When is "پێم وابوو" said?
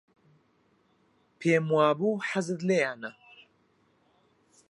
1.39-2.23